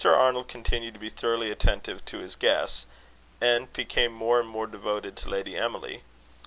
Arnold 0.03 0.47
continued 0.47 0.95
to 0.95 0.99
be 0.99 1.09
thoroughly 1.09 1.51
attentive 1.51 2.03
to 2.05 2.17
his 2.17 2.33
guests, 2.35 2.87
and 3.39 3.71
became 3.71 4.11
more 4.11 4.39
and 4.39 4.49
more 4.49 4.65
devoted 4.65 5.15
to 5.17 5.29
Lady 5.29 5.55
Emily. 5.55 6.01